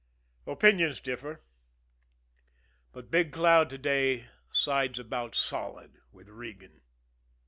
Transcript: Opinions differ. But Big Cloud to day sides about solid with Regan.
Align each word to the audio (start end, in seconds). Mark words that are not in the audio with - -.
Opinions 0.47 0.99
differ. 0.99 1.43
But 2.91 3.11
Big 3.11 3.31
Cloud 3.31 3.69
to 3.69 3.77
day 3.77 4.29
sides 4.51 4.97
about 4.97 5.35
solid 5.35 5.99
with 6.11 6.27
Regan. 6.27 6.81